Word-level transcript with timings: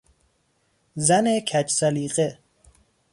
زن 1.07 1.25
کج 1.49 1.67
سلیقه 1.69 2.29